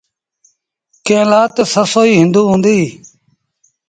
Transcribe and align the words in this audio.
ڪݩهݩ 1.05 1.27
لآ 1.29 1.41
تا 1.55 1.63
سسئي 1.73 2.11
هُݩدو 2.19 2.41
هُݩديٚ۔ 2.51 2.87